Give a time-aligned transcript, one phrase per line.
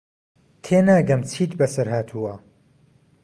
[0.63, 2.33] تێناگەم چیت بەسەر هاتووە.